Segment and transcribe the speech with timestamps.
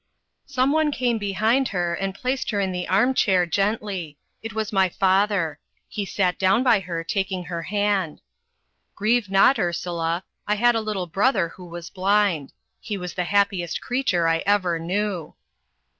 [0.47, 4.17] Some one came behind her, and placed her in the arm chair, gently.
[4.41, 5.59] It was my father.
[5.87, 8.19] He sat down by her, taking her hand.
[8.95, 10.23] "Grieve not, Ursula.
[10.47, 12.51] I had a little brother who was blind.
[12.79, 15.35] He was the happiest creature I ever knew."